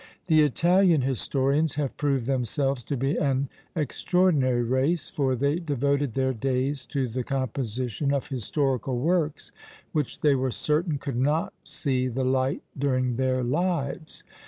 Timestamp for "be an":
2.97-3.49